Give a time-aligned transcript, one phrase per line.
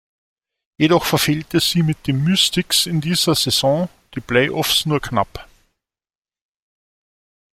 [0.79, 5.47] Jedoch verfehlte sie mit den Mystics in dieser Saison die Playoffs nur knapp.